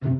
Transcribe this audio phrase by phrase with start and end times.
[0.02, 0.10] ัส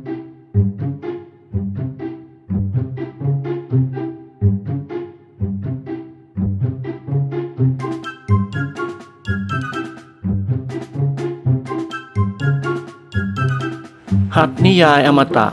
[14.65, 15.49] นิยายอมตะ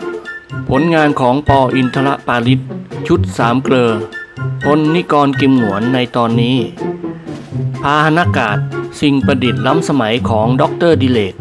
[0.69, 2.59] ผลงานของป.อินทรปาลิต
[3.07, 3.91] ชุดสามเกลอ
[4.63, 6.57] พลนิกรกิมหงวนในตอนนี้
[7.81, 8.57] พาหนะอากาศ
[9.01, 11.33] สิ่งประดิษฐ์ล้ำสมัยของด็อกเตอร์ดิเลก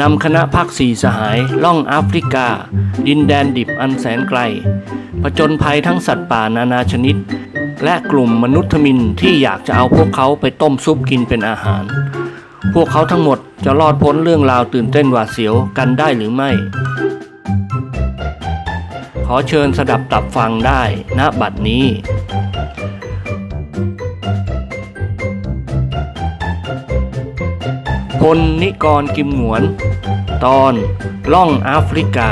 [0.00, 2.48] นำคณะพักสี่สหายล่องแอฟริกา
[3.06, 4.40] ดินแดนดิบอันแสนไกล
[5.22, 7.16] ผจญภัยทั้งสัตว์ป่านานาชนิด
[7.84, 11.84] และกลุ่มมนุษย์ทมินที่อยากจะเอาพวกเขาไปต้มซุปกินเป็นอาหาร
[12.74, 16.50] พวกเขาทั้งหมดจะรอดพ้นเรื่องราวตื่นเต้นหวาดเสียวกันได้หรือไม่
[19.26, 20.82] ขอเชิญสดับตับฟังได้
[21.18, 21.84] ณบัดนี้
[28.24, 29.62] พลนิกรกิมหนวน
[30.44, 30.74] ตอน
[31.32, 32.30] ล่องแอฟริกา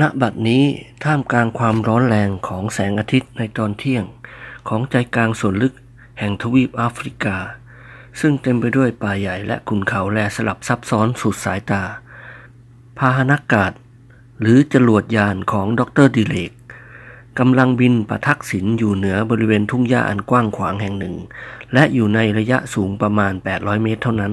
[0.00, 0.64] ณ บัดนี้
[1.04, 4.04] ท่ามกลางความร้อนแรงของแสงอาทิตย์ในตอนเที่ยง
[4.68, 5.74] ของใจกลางส่วนลึก
[6.18, 7.36] แห่งทวีปแอฟริกา
[8.20, 11.82] ซึ่งเต็มไปด้วยป่าใหญ่และขุนเขาแลสลับซับซ้อนสุดสายตา
[12.98, 13.72] พาหนากาศ
[14.40, 16.52] หรือจรวดยานของดรดิเลก
[17.38, 21.14] กำลังบินประทักษิณอยู่เหนือบริเวณทุ่งหญ้าอันกว้างขวางแห่งหนึ่ง
[21.72, 24.32] และอยู่ในระยะสูงประมาณ 800 เมตรเท่านั้น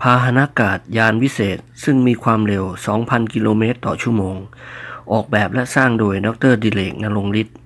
[0.00, 2.64] พาหนากาศยานวิเศษซึ่งมีความเร็ว
[2.98, 4.36] 2,000 กิโลเมตรต่อชั่วโมง
[5.12, 7.56] ออกแบบและสร้างโดยดรดิเลกนรงฤทธิ์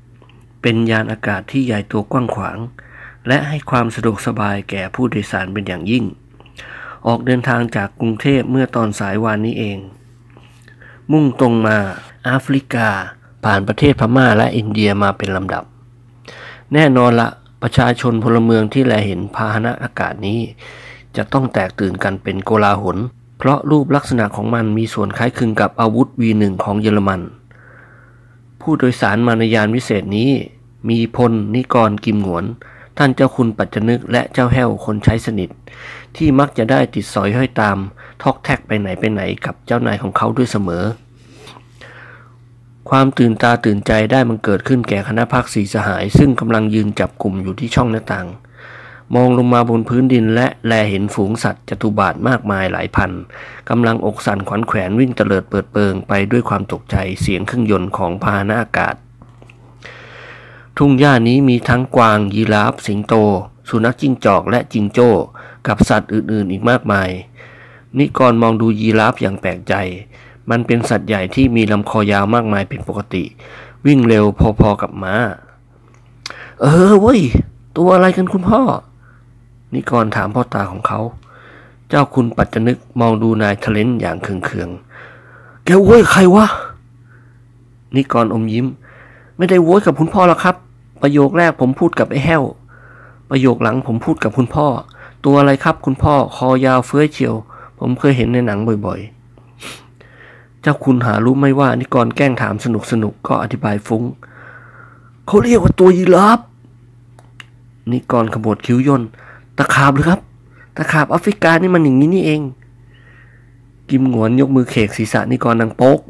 [0.62, 2.58] เป็นยานอากาศที่ใหญ่ตัวกว้างขวาง
[3.28, 6.04] และให้ความสะดวกสบายแก่ผู้โดยสารเป็นอย่างยิ่ง
[7.06, 9.78] ออกเดินทางจากกรุงเทพเมื่อตอนสายวานนี้เอง
[11.12, 11.78] มุ่งตรงมา
[12.24, 12.88] แอฟริกา
[13.44, 15.64] ผ่านประเทศพม่าและอินเดียมาเป็นลำดับ
[16.74, 17.28] แน่นอนละ
[17.62, 20.40] ประชาชนพลเมืองที่แลเห็นพาหนะอากาศนี้
[21.16, 22.98] จะต้องแตกตื่นกันเป็นโกลาหล
[23.38, 27.20] เพราะรูปลักษณะของมันมีส่วนคล้ายคลึงกับอาวุธ V1 ของเยอรมัน
[28.60, 30.30] ผู้โดยสารมานยานวิเศษนี้
[30.88, 32.44] มีพลนิกรกิมหนวน
[32.98, 35.50] ท่านเจ้าคุณปัจจนึกและเจ้าแห้วคนใช้สนิท
[36.16, 37.76] ที่มักจะได้ติดสอยห้อยตาม
[38.22, 40.84] ทอกแท็กไปไหนไปไหนกับเจ้านายของเขาด้วยเสมอ
[42.90, 48.26] ความตื่นตาตื่นใจได้มันเกิดขึ้นแก่คณะพักสีสหาย ซึ่งกำลังยืนจับกลุ่มอยู่ที่ช่องหน้าต่าง
[49.14, 53.10] มองลงมาบนพื้นดินและแลเห็นฝูงสัตว์จตุบาทมากมายหลายพัน
[53.68, 58.94] กำลังอกสั่นขวัญแขวนวิ่งเตลิดเปิดเปิงไปด้วยความตกใจเสียงเครื่องยนต์ของพาหนะอากาศ
[60.78, 63.14] ทุ่งหญ้านี้มีทั้งกวาง ยีราฟสิงโต
[63.68, 65.10] สุนัขจิ้งจอกและจิงโจ้
[65.66, 67.10] กับสัตว์อื่นๆ อีกมากมาย
[67.98, 69.74] นิกรมองดูยีราฟอย่างแปลกใจ
[70.50, 73.24] มันเป็นสัตว์ใหญ่ที่มีลำคอยาวมากมายเป็นปกติ
[73.86, 74.24] วิ่งเร็ว
[74.60, 75.14] พอๆกับม้า
[76.60, 77.20] เออเว้ย
[77.76, 78.60] ตัวอะไรกันคุณพ่อ
[79.74, 81.00] นิกรถามพ่อตาของเขา
[81.88, 86.46] เจ้าคุณปัจจนึกมองดูนายทะเลนอย่างเคืองๆ แกโว้ยใครวะ
[87.94, 88.66] นิกรอมยิ้ม
[89.36, 90.56] ไม่ได้โว้ยกับคุณพ่อหรอกครับ
[91.02, 92.42] ประโยคแรกผมพูดกับไอ้แห้ว
[93.30, 94.66] ประโยคหลังผมพูดกับคุณพ่อ
[95.24, 97.34] ตัวอะไรครับคุณพ่อ คอยาวเฟื้อยเฉียว
[97.78, 99.19] ผมเคยเห็นในหนังบ่อยๆ
[100.62, 104.02] เจ้าคุณหารู้ไหมว่านิกรแกล้งถามสนุกสนุกก็อธิบายฟุง้ง
[105.26, 106.40] เขาเรียกว่าตัวยีราฟ
[107.92, 109.02] นิกรขมวดคิ้วย่น
[109.58, 110.20] ตะขาบหรือครับ
[110.76, 112.42] ตะขาบแอฟริกานี่มันอย่างนี้นี่เอง
[113.88, 116.00] กิมหงวนยกมือเขกศีรษะนิกรดังโป๊ก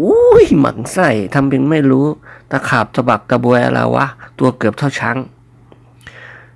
[0.00, 2.06] อุ้ยหมันไส้ทำเป็นไม่รู้
[2.50, 4.06] ตะขาบตะบักตะบวยอะไรวะ
[4.38, 5.16] ตัวเกือบเท่าช้าง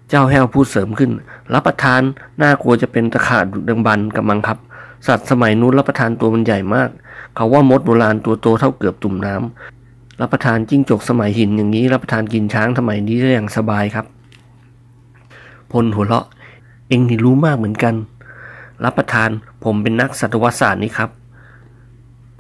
[0.08, 1.10] เจ้าแห้วพูดเสริมขึ้น
[1.52, 2.02] รับประทาน
[2.41, 4.58] น่ากลัวจะเป็นตะขาบดุดังบันกับมังครับ
[5.06, 6.89] สัตว์สมัยนู้นรับประทานตัวมันใหญ่มาก
[7.34, 14.06] เขาว่ามดโบราณตัวโตเท่าเกือบตุ่มน้ำรับประทานจิ้งจกสมัยหินอย่างนี้ รับประทานกินช้างสมัยนี้ได้อย่างสบายครับ
[15.72, 16.27] พลหัวเราะ
[16.89, 17.94] เองนี่รู้มากเหมือนกัน
[18.84, 19.31] รับประทาน
[19.65, 21.11] ผมเป็นนักสัตวศาสตร์นี่ครับ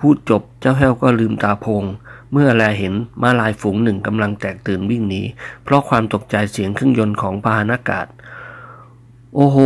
[0.00, 1.84] พูดจบเจ้าแห้วก็ลืมตาพง
[2.32, 5.22] เมื่อแลเห็นม้าลายฝูงหนึ่งกำลังแตกตื่นวิ่งหนี
[5.64, 8.06] เพราะความตกใจเสียงเครื่องยนต์ของพาหนากาศ
[9.34, 9.58] โอ้โห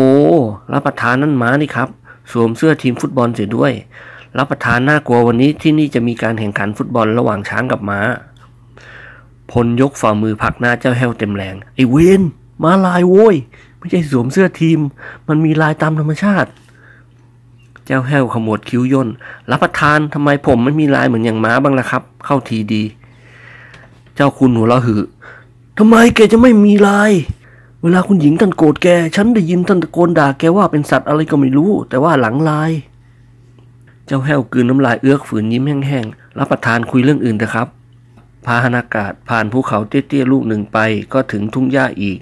[0.72, 1.88] รับประทานนั่นม้านี่ครับ
[2.32, 3.72] สวมเสื้อทีมฟุตบอลเสียด้วย
[4.38, 8.00] รับประทานน่ากลัววันนี้ที่นี่จะมีการแข่งขันฟุตบอลระหว่างช้างกับม้า
[9.50, 12.22] พลยกฝ่ามือผักหน้าเจ้าแห้วเต็มแรง ไอ้เวน
[12.62, 13.36] มาลายโว้ย
[13.78, 14.78] ไม่ใช่สวมเสื้อทีม
[15.28, 16.50] มันมีลายตามธรรมชาติ
[17.86, 19.08] เจ้าแห้วขมวดคิ้วย่น
[19.50, 22.82] รับประทานทำไมผมไม่มีลายเหมือนอย่างม้าบ้างล่ะครับ เข้าทีดี
[24.14, 25.02] เจ้าคุณหัวเราะหือ
[25.78, 27.12] ทำไมแกจะไม่มีลาย
[27.82, 32.72] เวลาคุณหญิงท่านโกรธแก ฉันได้ยินท่านตะโกนด่าแกว่าเป็นสัตว์อะไรก็ไม่รู้ แต่ว่าหลังลาย
[34.06, 37.68] เจ้าแห้วกืนน้ำลายเอื้อกฝืนยิ้มแห้งๆ รับประทานคุยเรื่องอื่นเถอะครับ
[38.46, 40.78] พาหนากาศผ่านภูเขาเตี้ยๆลูกหนึ่งไป
[41.12, 42.18] ก็ถึงทุ่งหญ้าอีก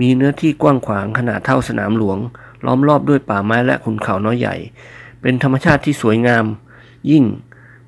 [0.00, 2.18] มีเนื้อที่กว้างขวางขนาดเท่าสนามหลวง
[2.64, 4.56] ล้อมรอบด้วยป่าไม้และขุนเขาน้อยใหญ่
[5.20, 6.44] เป็นธรรมชาติที่สวยงาม
[7.10, 7.24] ยิ่ง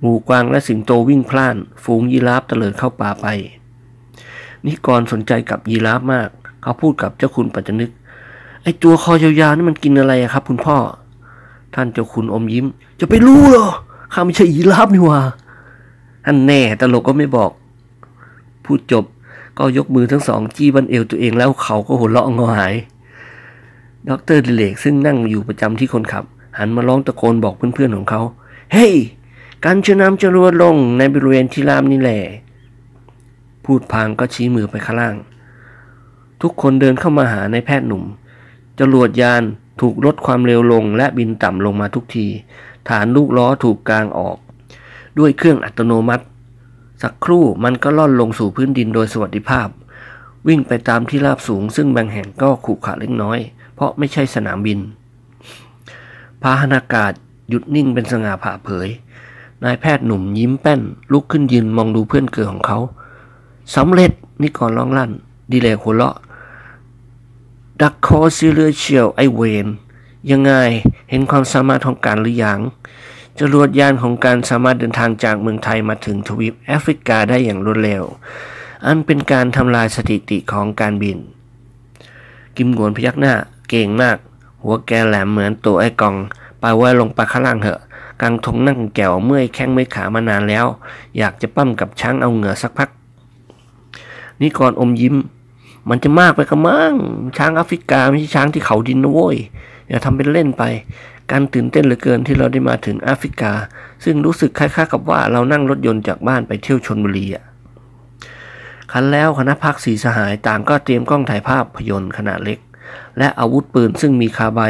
[0.01, 3.27] หมูกวางและสิงโตวิ่งพล่าน ฝูงยีราฟเตลิดเข้าป่าไป
[4.67, 6.31] นิกรสนใจกับยีราฟมาก
[6.65, 7.91] เขาพูดกับเจ้าคุณปัจจนึก
[8.63, 10.77] ไอตัวคอยาวๆนี่มันกินอะไรอะครับ คุณพ่อ
[11.75, 12.67] ท่านเจ้าคุณอมยิ้ม
[13.01, 13.67] จะไปรู้เหรอ
[14.13, 15.21] ข้าไม่ใช่ยีราฟนี่ว่า
[16.25, 17.51] ท่านแน่ตลกก็ไม่บอก
[18.65, 19.05] พูดจบ
[19.59, 22.75] ก็ยกมือทั้งสองจี้บันเอวตัวเองแล้วเขาก็หัวเราะงอหาย
[24.09, 26.25] ดรดิเลกซึ่งนั่งอยู่ประจำที่คนขับ
[26.59, 28.21] หันมาร้องตะโกนบอกเพื่อนๆของเขา
[28.73, 28.95] เฮ้ย
[29.65, 32.21] การจะน้ำจรวลงในบริเวณที่รามนี่แหละ
[33.65, 35.15] พูดพางก็ชี้มือไปข้างล่าง
[36.45, 38.05] ทุกคนเดินเข้ามาหาในแพทย์หนุ่ม
[38.81, 39.43] จรวดยาน
[39.81, 42.27] ถูกลดความเร็วลงและบินต่ำลงมาทุกที
[42.89, 44.37] ฐานลูกล้อถูกกลางออก
[45.19, 46.25] ด้วยเครื่องอัตโนมัติ
[47.03, 49.69] สักครู่มันก็ล่อนลงสู่พื้นดินโดยสวัสดิภาพ
[50.49, 53.39] วิ่งไปตามที่ราบสูง ซึ่งบางแห่งก็ขรุขระเล็กน้อย
[53.75, 54.79] เพราะไม่ใช่สนามบิน
[56.43, 57.13] พาหนากาศ
[57.49, 58.89] หยุดนิ่งเป็นสง่าผ่าเผย
[59.65, 60.81] นายแพทย์หนุ่มยิ้มแป้น
[61.13, 62.79] ลุกขึ้นยืนมองดูเพื่อนเกือของเขา
[63.77, 64.13] สำเร็จ
[64.43, 65.11] นี่ก่อนร้องลั่น
[65.53, 66.17] ดีเลยหัวเราะ
[67.83, 69.67] ดักคอซิเลือเชียวไอเวน
[70.31, 70.53] ยังไง
[71.11, 72.59] เห็นความสามารถของการหรือยัง
[73.39, 78.05] จรวดยานของการสามารถเดินทางจากเมืองไทยมาถึงทวีปแอฟริกาได้อย่างรวดเร็ว
[78.87, 81.19] อันเป็นการทำลายสถิติของการบิน
[82.57, 83.35] กิมหวนพยักหน้า
[83.69, 84.17] เก่งมาก
[84.63, 86.15] หัวแกแหลมเหมือนตัวไอ้กอง
[86.61, 87.81] ไปไว้ลงปข้างล่างเถอะ
[88.23, 90.67] กางทงนั่งแก่วเมื่อยแข้งเมื่อยขามานานแล้ว
[91.19, 92.89] อยากจะปั้มกับช้างเอาเหงื่อสักพัก
[94.41, 95.17] นี่ก่อนอมยิ้ม
[95.89, 96.95] มันจะมากไปกระมัง
[97.37, 99.37] ช้างแอฟริกาไม่ใช่ช้างที่เขาดินนะโว้ย
[99.89, 100.63] อย่าทำเป็นเล่นไป
[101.31, 103.53] การตื่นเต้นเหลือเกินที่เราได้มาถึงแอฟริกา
[104.05, 107.45] ซึ่งรู้สึกคล้ายๆกับว่าเรานั่งรถยนต์จากบ้านไปเที่ยวชนบุรีอะ
[108.93, 112.59] คันแล้วคณะพักสีสหายต่างก็เตรียมกล้องถ่ายภาพยนตร์ขนาดเล็ก
[113.19, 114.61] และอาวุธปืนซึ่งมีคาไบ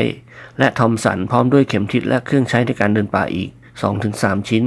[0.58, 3.50] และทอมสันพร้อมด้วยเข็มทิศและเครื่องใช้ในการเดินป่าอีก
[3.98, 4.64] 2-3 ชิ้น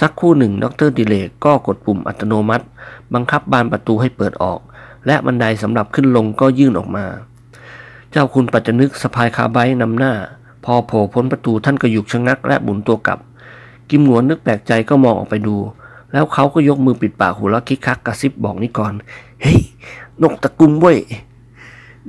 [0.00, 2.66] สักคู่หนึ่งดรดิเลกก็กดปุ่มอัตโนมัติ
[3.14, 4.60] บังคับบานประตูให้เปิดออก
[5.08, 7.04] และบันไดสำหรับขึ้นลงก็ยื่นออกมา
[8.12, 10.12] เจ้าคุณปัจจนึกสะพายคาไบนำหน้า
[10.64, 13.18] พอโผล่พ้นประตูท่านก็หยุกชะงักและบุนตัวกลับ
[13.90, 15.56] กิมหนวนนึกแปลกใจก็มองออกไปดู
[16.12, 18.92] แล้วเขาก็ยกมือปิดปากหัวเราะคิกคักกระซิบบอกนิกร
[19.42, 19.60] เฮ้ย
[20.22, 20.98] นกตะกุมเว้ย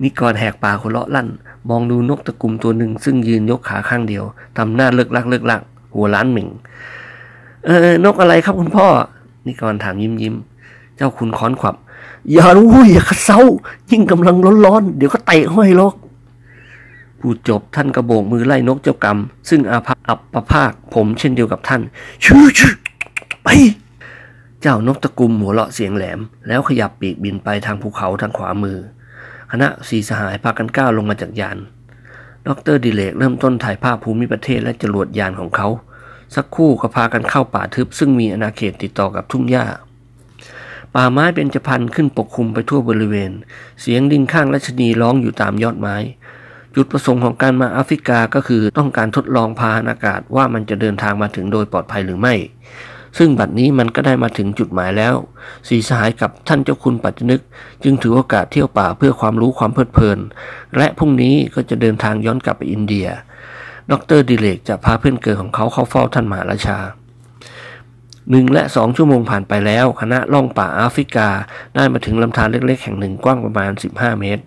[0.04, 1.28] นิกรแหกปากหัวเราะลั่น
[1.70, 4.24] มองดูนกตะกุมตัวหนึ่งซึ่งยืนยกขาข้างเดียว
[4.58, 5.62] ทำหน้าเลิกลักเลิกลัก
[5.96, 6.48] หัวล้านหมิง
[7.66, 8.88] เออนกอะไรครับคุณพ่อ
[9.48, 10.36] นิกรถามยิ้มยิ้ม
[10.96, 11.76] เจ้าคุณค้อนขวับ
[12.32, 13.40] อย่ารู้อย่าขัดเซา
[13.92, 14.36] ยิ่งกำลัง
[14.66, 15.96] ร้อนๆ เดี๋ยวก็เตะห้อยลก
[17.20, 19.18] พูดจบท่านกระโบกมือไล่นกเจ้ากรรม
[19.50, 21.82] ซึ่งอาภัพอับประภาคผมเช่นเดียวกับท่าน
[22.26, 22.76] ชื่อชื่อ
[23.44, 23.48] ไป
[24.62, 28.78] เจ้านกตะกุมหัวเราะเสียงแหลม แล้วขยับปีกบินไปทางภูเขาทางขวามือ
[29.52, 31.58] คณะสีสหายพากันก้าวลงมาจากยาน
[32.48, 35.68] ดรดิเลกเริ่มต้นถ่ายภาพภูมิประเทศและจรวดยานของเขา
[36.36, 39.66] สักครู่ก็พากันเข้าป่าทึบซึ่งมีอาณาเขตติดต่อกับทุ่งหญ้า
[40.96, 43.32] ป่าไม้เป็นจพันขึ้นปกคลุมไปทั่วบริเวณ
[43.82, 45.96] เสียงดินข้างรัชนีร้องอยู่ตามยอดไม้
[46.76, 52.36] จุดประสงค์ของการมาแอฟริกาก็คือต้องการทดลองพาหนอากาศว่ามันจะเดินทางมาถึงโดยปลอดภัยหรือไม่
[53.18, 55.16] ซึ่งบัดนี้มันก็ได้มาถึงจุดหมายแล้ว
[55.68, 57.42] สีสหายกับท่านเจ้าคุณปัจจนึก
[57.84, 60.20] จึงถือโอกาสเที่ยวป่าเพื่อความรู้ความเพลิดเพลิน
[60.78, 63.08] และพรุ่งนี้ก็จะเดินทางย้อนกลับไปอินเดีย
[63.92, 66.78] ดรดิเลกจะพาเพื่อนเกิดของเขาเข้าเฝ้าท่านมหาราชา
[68.32, 71.30] หนึ่งและสองชั่วโมงผ่านไปแล้ว คณะล่องป่าแอฟริกา
[71.76, 74.44] ได้มาถึงลำธารเล็กๆ แห่งหนึ่งกว้างประมาณ 15 เมตร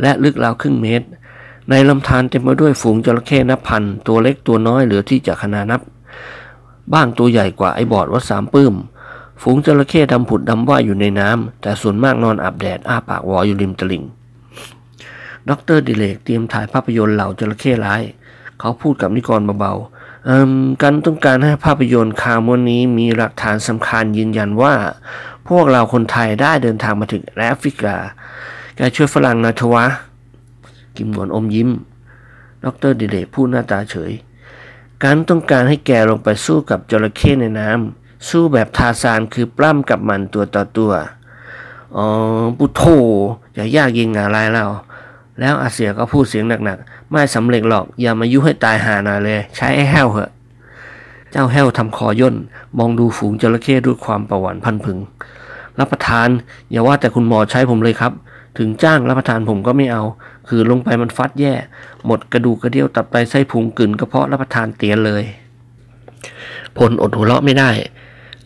[0.00, 1.06] และลึกราวครึ่งเมตร
[1.70, 5.80] ในลำธารเต็มไปด้วยฝูงจระเข้นับพัน ตัวเล็กตัวน้อยเหลือที่จะขนานับ
[6.92, 8.74] บ้างตัวใหญ่กว่าไอ้บอดวัดสามปื้ม
[9.42, 14.04] ฝูงจระเข้ดำผุดดำว่ายอยู่ในน้ำแต่ส่วนมากนอนอาบแดดอ้าปากวออยู่ริมตลิ่ง
[15.48, 18.02] ดรดิเลกเตรียมถ่ายภาพยนตร์เหล่าจระเข้ร้าย
[18.60, 20.01] เขาพูดกับนิกรเบาๆ
[20.82, 24.74] กันต้องการให้ภาพยนตร์คามวนนี้มีหลักฐานสำคัญยืนยันว่า
[25.48, 27.96] พวกเราคนไทยได้เดินทางมาถึงแอฟริกา
[28.76, 29.84] แกช่วยฝรั่งนะทวะ
[30.96, 31.70] กิมหนวนอมยิ้ม
[32.64, 34.12] ดรดิเลกพูดหน้าตาเฉย
[35.02, 40.92] การต้องการให้แกลงไปสู้กับจระเข้ในน้ำสู้แบบทาซานคือปล้ำกับมันตัวต่อตัว
[41.96, 42.06] อ๋อ
[42.58, 42.82] ปุโธ
[43.54, 44.70] อย่ายากยิงอะไรแล้ว
[45.40, 50.30] แล้วอาเสียก็พูดเสียงหนักๆ ไม่สำเร็จหรอกอย่ามายุให้ตายหาหน่อยเลย ใช้ไอ้แห้วเหอะ
[51.30, 52.36] เจ้าแห้วทำคอย่น
[52.78, 54.98] มองดูฝูงจระเข้ด้วยความประหวั่นพันพึง
[55.78, 56.28] รับประทาน
[56.70, 58.12] อย่าว่าแต่คุณหมอใช้ผมเลยครับ
[58.58, 60.02] ถึงจ้างรับประทานผมก็ไม่เอา
[60.48, 61.52] คือลงไปมันฟัดแย่
[62.06, 65.22] หมดกระดูกกระเดี่ยวตับไตไส้พุงกลืนกระเพาะรับประทานเตียนเลย
[66.78, 67.70] ผลอดหัวเราะไม่ได้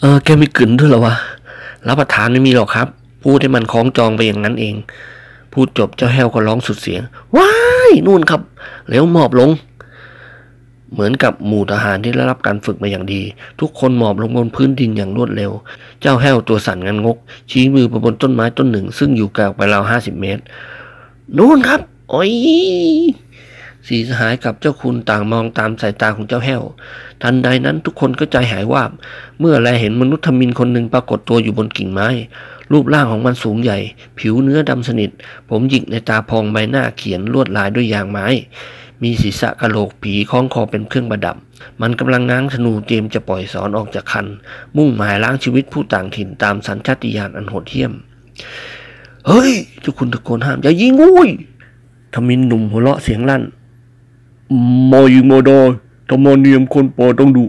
[0.01, 1.15] เออแกมีกลืนด้วยเหรอวะ
[1.89, 2.89] รับประทานไม่มีหรอกครับ
[3.25, 4.75] พูดให้มันคล้องจองไปอย่างนั้นเอง
[5.53, 7.03] พูดจบเจ้าแห้วก็ร้องสุดเสียง
[7.37, 7.51] ว้า
[7.91, 8.41] ยนู่นครับ
[8.91, 9.51] แล้วหมอบลง
[10.93, 13.23] เหมือนกับหมู่ทหารที่ได้รับการฝึกมาอย่างดี
[13.61, 15.53] ทุกคนหมอบลงบนพื้นดินอย่างรวดเร็ว
[16.01, 17.17] เจ้าแห้วตัวสั่นงันงก
[17.51, 20.43] ชี้มือไปบนต้นไม้ต้นหนึ่ง ซึ่งอยู่ไกลออกไปราวห้าสิบเมตร
[21.37, 22.33] นู่นครับ โอ้ย
[23.87, 26.63] สีสหายกับเจ้าคุณต่างมองตามสายตาของเจ้าแห้ว
[27.23, 28.91] ทันใดนั้นทุกคนก็ใจหายวาบ
[29.41, 32.09] เมื่อแลเห็นมนุษย์ธมินคนหนึ่งปรากฏตัวอยู่บนกิ่งไม้
[32.73, 33.79] รูปร่างของมันสูงใหญ่
[34.19, 35.11] ผิวเนื้อดำสนิท
[35.49, 38.27] ผมหยิกในตาพองใบหน้าเขียนลวดลายด้วยยางไม้
[39.03, 41.37] มีศีรษะกะโหลกผีคล้องคอเป็นเครื่องประดับ
[41.81, 44.27] มันกำลังง้างธนูเตรียมจะปล่อยสอนออกจากคัน
[44.77, 47.93] มุ่งหมายล้างชีวิตผู้ต่างถิ่นตามสัญชาติญาณอันโหดเหี้ยม
[49.27, 51.29] เฮ้ยเจ้าคุณตะโกนห้ามอย่ายิงอุ้ย
[52.15, 53.43] ทมินหนุ่มหัวเราะเสียงลั่น
[54.91, 55.61] มอยิงมาได้
[56.09, 57.45] ธรรมเนียมคนปอต้องดุ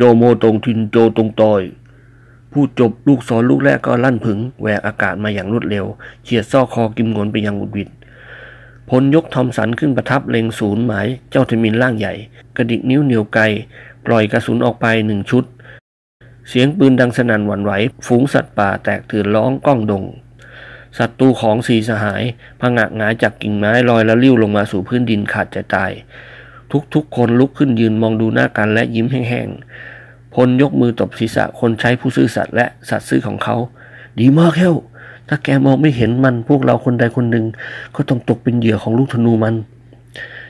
[0.00, 1.62] จ้าโมตรงทินโจตรงตอย
[2.52, 5.86] พูดจบลูกศรลูกแรกก็ลั่นผึงแหวกอากาศมาอย่างรวดเร็ว
[6.24, 7.88] เฉียดซอกคอกิมงนไปยังอุดวิด
[8.88, 12.14] พลยกทอมสันขึ้นประทับเล็งศูนย์หมายเจ้าทมินร่างใหญ่
[12.56, 13.42] กระดิกนิ้วเหนียวไกล
[14.06, 15.44] ปล่อยกระสุนออกไปหนึ่งชุด
[16.48, 17.72] เสียงปืนดังสนั่นหวั่นไหว
[18.06, 20.04] ฝูงสัตว์ป่าแตกตื่นร้องก้องดง
[20.98, 22.22] ศัตรูของสีสหาย
[22.60, 25.92] พังะหงายจากกิ่งไม้ลอยละลิ้วลงมาสู่พื้นดินขาดใจตาย
[26.94, 33.56] ทุกๆ คนลุกขึ้นยืนมองดูหน้ากันและยิ้มแห้งๆ พลยกมือตบศีรษะคนใช้ผู้ซื่อสัตย์และสัตย์ซื่อของเขา
[34.20, 34.76] ดีมากแค่ว
[35.28, 37.46] ถ้าแกมองไม่เห็นมันพวกเราคนใดคนหนึ่ง
[37.94, 39.54] ก็ต้องตกเป็นเหยื่อของลูกธนูมัน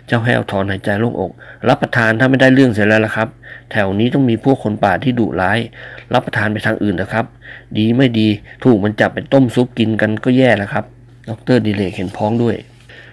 [0.06, 1.30] เจ้าแห้วถอนหายใจโล่งอก
[1.68, 3.28] รับประทานถ้าไม่ได้เรื่องเสร็จแล้วละครับ
[3.70, 5.58] แถวนี้ต้องมีพวกคนป่าที่ดุร้าย
[6.14, 7.24] รับประทานไปทางอื่นนะครับ
[7.78, 8.28] ดีไม่ดี
[8.64, 10.84] ถูกมันจับเป็นต้มซุปกินกันก็แย่แล้วครับ
[11.28, 12.56] ดรดิเลกเห็นพ้องด้วย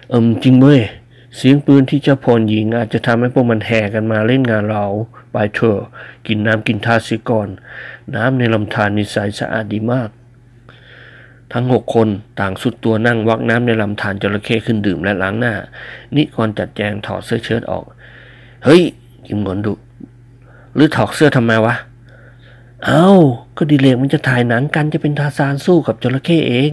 [0.08, 0.80] เอิมจริงเว้ย
[1.36, 4.86] เสียงปืนที่เจ้าพรยิงอาจจะทำให้พวกมันแห่กันมาเล่นงานเรา
[5.32, 5.80] ไปเถอะ
[6.26, 7.48] กินน้ำกินทาสิก่อน
[8.14, 10.10] น้ำในลำธารนิสัยสะอาดดีมาก
[11.52, 12.08] ทั้งหกคน
[12.40, 15.54] ต่างสุดตัวนั่งวักน้ำในลำธารจระเข้ขึ้นดื่มและล้างหน้า
[16.16, 17.84] นิกรจัดแจงถอดเสื้อเชิ้ตออก
[18.64, 18.82] เฮ้ย
[19.26, 19.74] กิมงอนดุ
[20.74, 21.74] หรือถอดเสื้อทำไมวะ
[22.84, 23.08] เอา้า
[23.56, 26.72] ก็ดีเลกมันจะถ่ายหนังกันจะเป็นทาซานสู้กับจระเข้เอง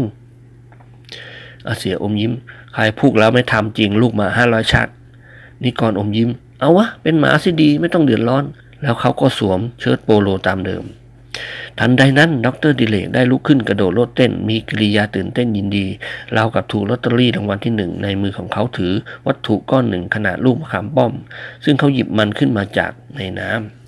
[1.68, 2.34] อาเสียอมยิ้ม
[2.78, 4.88] ใครพูกแล้วไม่ทำจริงลูกหมาห้าร้อยชัก
[5.64, 6.30] นิกรอมยิ้ม
[6.60, 8.44] เอาวะ เป็นหมาสิดีไม่ต้องเดือดร้อน
[8.82, 10.84] แล้วเขาก็สวมเชิ้ตโปโลตามเดิม
[11.80, 15.86] ทันใดนั้นดรดิเลกได้ลุกขึ้นกระโดดโลดเต้น มีกิริยาตื่นเต้นยินดี
[16.36, 18.94] ราวกับถูกลอตเตอรี่รางวัลที่หนึ่งในมือของเขาถือ
[19.28, 21.14] วัตถุก้อนหนึ่งขนาดลูกมะขามป้อม
[21.64, 23.85] ซึ่งเขาหยิบมันขึ้นมาจากในน้ำ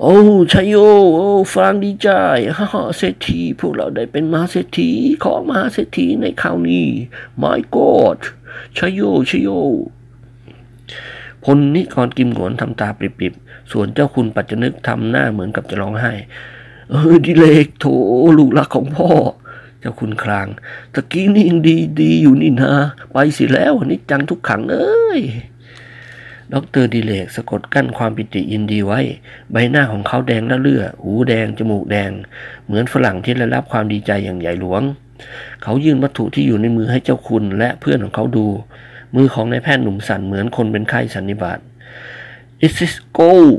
[0.00, 0.16] โอ้
[0.52, 0.74] ชัยโย
[1.14, 2.08] โอ้ฟังดีใจ
[2.56, 4.90] ฮ่าฮ่าเศรษฐีพวกเราได้เป็นมหาเศรษฐี
[5.24, 6.86] ของมหาเศรษฐีในคราวนี้
[7.42, 8.18] my god
[8.76, 9.00] ชัยโย
[9.30, 9.48] ชัยโย
[11.44, 16.12] พลนิกรกิมหวนทำตาปริบๆ ส่วนเจ้าคุณปัจจนึกทำหน้าเหมือนกับจะร้องไห้
[16.90, 17.84] เออดิเลกโถ
[18.38, 19.10] ลูกรักของพ่อ
[19.80, 20.46] เจ้าคุณคลาง
[20.94, 22.72] ตะกี้นี่ยังดีดีอยู่นี่นะ
[23.10, 25.20] ไปสิแล้วอันนี้จังทุกขังเอ้ย
[26.54, 29.00] ดรดิเลกสะกดกั้นความปิติยินดีไว้
[29.52, 32.10] ใบหน้าของเขาแดงละเลือหูแดง จมูกแดง
[32.66, 34.82] เหมือนฝรั่งที่ได้รับความดีใจอย่างใหญ่หลวง
[35.62, 38.46] เขายื่นวัตถุที่อยู่ในมือให้เจ้าคุณและเพื่อนของเขาดู
[39.16, 41.58] มือของนายแพทย์หนุ่มสั่นเหมือนคนเป็นไข้สันนิบาต
[42.66, 43.58] It is gold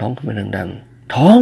[0.00, 1.40] ร้องขึ้นมาดังๆทอง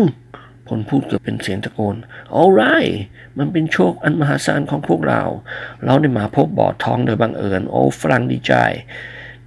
[0.67, 1.97] พลพูดเกือบเป็นเสียงตะโกน
[2.39, 2.95] alright
[3.39, 5.23] มันเป็นโชคอันมหาศาลของพวกเรา
[5.85, 8.55] เราได้มาพบบ่อทองโดยบังเอิญ โอ้ฝรั่งดีใจ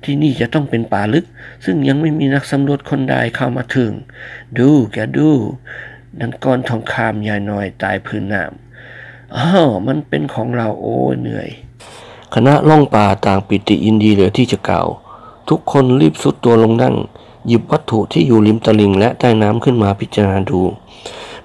[0.05, 1.25] ที่นี่จะต้องเป็นป่าลึก
[1.65, 3.91] ซึ่งยังไม่มีนักสำรวจคนใดเข้ามาถึง
[4.59, 5.29] ดูแกดู
[6.19, 11.49] นั่นก้อนทองคำใหญ่หน่อยตายพื้นน้ำอ้าวมันเป็นของเราโอ้เหนื่อย
[12.33, 14.87] คณะล่องป่าต่างปิติยินดีเหลือที่จะกล่าว
[15.49, 16.95] ทุกคนรีบสุดตัวลงนั่ง
[17.47, 20.61] หยิบวัตถุที่อยู่ริมตลิ่งและใต้น้ำขึ้นมาพิจารณาดู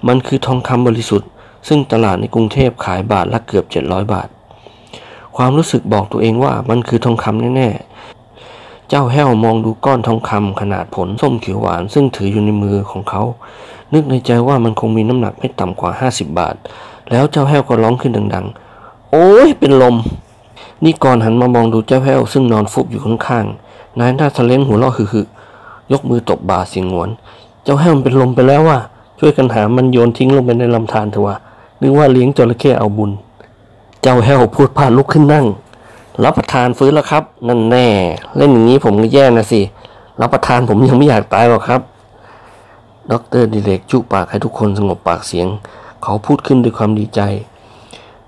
[0.07, 1.29] มันคือทองคำบริสุทธิ์
[1.67, 4.27] ซึ่งตลาดในกรุงเทพขายบาทละเกือบ 700 บาท
[5.35, 8.18] ความรู้สึกบอกตัวเองว่ามันคือทองคำแน่ๆ
[8.89, 13.23] เจ้าแห้วมองดูก้อนทองคำขนาดผลส้มเขียวหวานซึ่งถืออยู่ในมือของเขา
[13.93, 16.55] นึกในใจว่ามันคงมีน้ำหนักไม่ต่ำกว่า50บาท
[17.11, 19.95] แล้วเจ้าแห้วก็ร้องขึ้นดังๆ โอ้ยเป็นลม
[20.83, 27.09] นี่ก่อนหันมามองดูเจ้าแห้วซึ่งนอนฟุบอยู่ข้างๆ นายหน้าทะเลนหัวเราะหึๆยกมือตบบ่าเสียงหวน
[27.63, 28.79] เจ้าแห้วมันเป็นลมไปแล้วว่ะ
[29.19, 31.35] ช่วยกันหามันโยนทิ้งลงไปในลำธารเถอะวะ
[31.81, 33.11] นึกว่าเลี้ยงจระเข้เอาบุญ
[34.01, 35.45] เจ้าแห้วพูดพลาดลุกขึ้นนั่ง
[36.23, 37.87] รับประทานฟื้นแล้วครับ นั่นแน่
[38.37, 39.61] เล่นอย่างนี้ผมก็แย่นะสิ
[40.21, 41.81] รับประทานผมยังไม่อยากตายหรอกครับ
[43.11, 45.47] ดรดิเลกจุปากให้ทุกคนสงบปากเสียง
[46.03, 47.21] เขาพูดขึ้นด้วยความดีใจ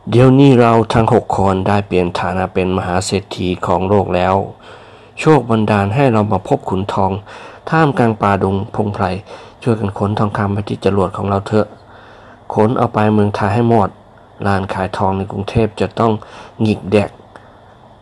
[0.09, 4.35] เดี๋ยวนี้เราทั้งหกคนได้เปลี่ยนฐานะเป็นมหาเศรษฐีของโลกแล้ว
[5.19, 7.11] โชคบันดาลให้เรามาพบขุนทอง
[7.69, 9.05] ท่ามกลางป่าดงพงไพร
[9.63, 11.67] ช่วยกันขนทองคำไปที่จรวดของเราเถอะ
[12.53, 13.89] ขนเอาไปเมืองไทยให้หมด
[14.45, 16.11] ร้านขายทองในกรุงเทพจะต้อง
[16.61, 17.09] หงิกแดก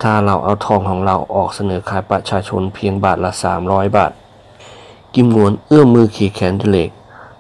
[0.02, 3.32] ถ้าเราเอาทองของเราออกเสนอขายประชาชนเพียงบาทละ
[3.64, 4.12] 300 บาท
[5.14, 6.90] กิมงวนเอื้อมมือขี่แขนเดเลก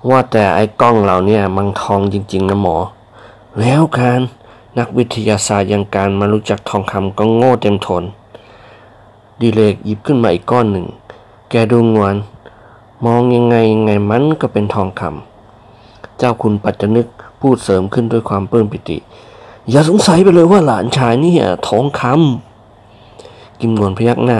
[0.09, 2.77] ว่าแต่ไอ้กล้องเราเนี่ยมันทองจริง ๆ นะหมอ
[3.59, 4.19] แล้วการ
[4.77, 8.03] นักวิทยาศาสตร์ยังการมารู้จักทองคำก็โง่เต็มทน
[9.41, 10.87] ดีเลกหยิบขึ้นมาอีกก้อนหนึ่ง
[11.49, 12.15] แกดูงวน
[13.05, 17.07] มองยังไงยังไงมันก็เป็นทองคำเจ้าคุณปัจจนึก
[17.39, 18.97] พูดเสริมขึ้นด้วยความปลื้มปิติ
[19.69, 21.33] อย่าสงสัยไปเลยว่าหลานชายนี่
[21.67, 22.48] ทองคำ
[23.61, 24.39] กิมนวนพยักหน้า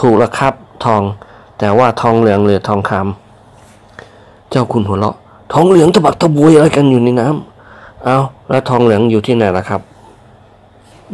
[0.00, 1.02] ถูกล้วครับทอง
[1.58, 5.16] แต่ว่าทองเหลืองหรือทองคำเจ้าคุณหัวเราะ
[5.52, 9.80] ทองเหลืองตะบักตะบวยอะไรกันอยู่ในน้ำเอาแล้วทองเหลืองอยู่ที่ไหนล่ะครับ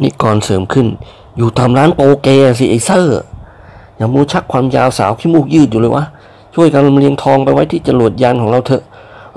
[0.01, 0.87] นิกรเสริมขึ้น
[1.37, 2.27] อยู่ตามร้านโปเก
[2.59, 3.19] สิไอ้เสี่ย
[3.97, 6.05] อย่ามัวชักความยาวสาวขี้มูกยืดอยู่เลยวะ
[6.53, 8.83] ช่วยกันลำเลียงทองไปไว้ที่จรวดยานของเราเถอะ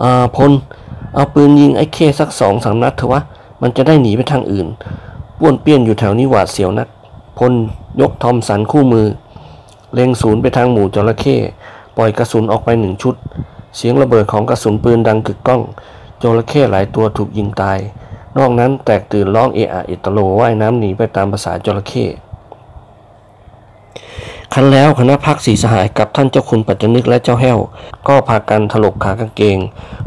[0.03, 0.51] อ่าพล
[1.15, 3.21] เอาปืนยิงไอ้เข้สักสองสามนัดเถอะวะ
[3.63, 4.67] มันจะได้หนีไปทางอื่น
[5.39, 6.89] ป้วนเปี้ยนอยู่แถวนี้หวาดเสียวนัก
[7.39, 7.53] พล
[8.01, 9.07] ยกทอมสันคู่มือ
[9.95, 11.37] เล็งศูนย์ไปทางหมู่จระเข้
[11.97, 13.15] ปล่อยกระสุนออกไปหนึ่งชุด
[13.77, 15.63] เสียงระเบิดของกระสุนปืนดังกึกก้อง
[16.23, 17.79] จระเข้หลายตัวถูกยิงตาย
[18.37, 22.07] นอกนั้นแตกตื่นร้องเอะอะอิตโลว่ายน้ำหนีไปตามภาษาจระเข้
[24.55, 27.59] คันแล้วคณะพักสีสหายกับท่านเจ้าคุณปัจจนึกและเจ้าแห้ว
[28.09, 29.59] ก็พากันถลกขากางเกง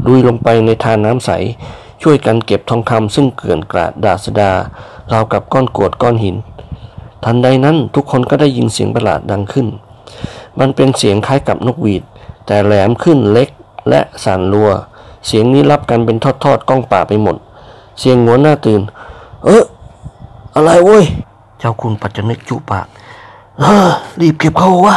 [0.06, 1.30] ลุยลงไปในทานน้ำใส
[2.02, 4.52] ช่วยกันเก็บทองคำซึ่งเกลื่อนกราดดาสดา
[5.12, 6.36] ราวกับก้อนกรวดก้อนหิน
[7.24, 9.66] ทันใดนั้นทุกคนก็ได้ยินเสียงประหลาดดังขึ้น
[10.58, 12.02] มันเป็นเสียงคล้ายกับนกหวีด
[12.46, 13.48] แต่แหลมขึ้นเล็ก
[13.88, 14.70] และสั่นรัว
[15.26, 17.36] เสียงนี้รับกันเป็นทอดๆก้องป่าไปหมด
[18.00, 18.80] เสียงหัวหน้าตื่น
[19.44, 19.64] เออ
[20.54, 21.04] อะไรเว้ย
[21.58, 22.86] เจ้าคุณปัจจนึกจุปาก
[23.60, 23.88] เออ
[24.20, 24.96] รีบเก็บเขาวะ